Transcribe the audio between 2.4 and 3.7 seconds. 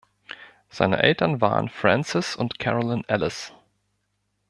Caroline Ellis.